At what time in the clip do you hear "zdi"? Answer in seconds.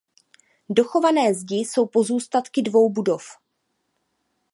1.33-1.55